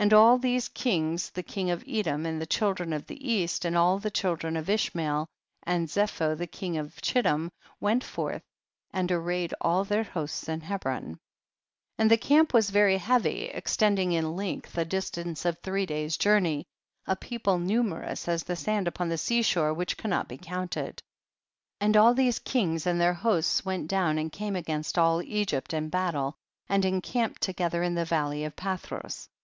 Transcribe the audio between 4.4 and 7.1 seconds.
of Ishmael, and Zepho the king of